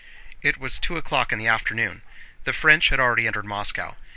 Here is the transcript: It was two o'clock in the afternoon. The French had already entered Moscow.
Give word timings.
It 0.41 0.57
was 0.57 0.79
two 0.79 0.97
o'clock 0.97 1.31
in 1.31 1.37
the 1.37 1.45
afternoon. 1.45 2.01
The 2.43 2.53
French 2.53 2.89
had 2.89 2.99
already 2.99 3.27
entered 3.27 3.45
Moscow. 3.45 3.95